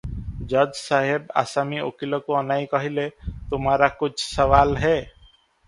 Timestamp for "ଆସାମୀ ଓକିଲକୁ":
1.41-2.37